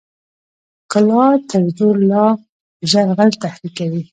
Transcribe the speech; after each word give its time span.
ښکلا 0.83 1.25
تر 1.49 1.61
زرو 1.77 1.91
لا 2.09 2.25
ژر 2.89 3.07
غل 3.17 3.31
تحریکوي. 3.43 4.03